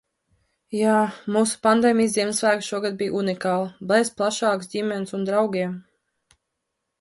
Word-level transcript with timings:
Jā, 0.75 0.93
mūsu 1.35 1.59
pandēmijas 1.67 2.15
Ziemassvētki 2.15 2.67
šogad 2.69 2.97
bija 3.01 3.13
unikāli– 3.19 3.69
bez 3.93 4.11
plašākas 4.23 4.73
ģimenes 4.73 5.15
un 5.19 5.29
draugiem! 5.31 5.77